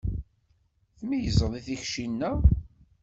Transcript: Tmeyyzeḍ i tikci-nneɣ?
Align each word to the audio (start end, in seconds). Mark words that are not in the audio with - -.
Tmeyyzeḍ 0.97 1.51
i 1.59 1.61
tikci-nneɣ? 1.65 2.37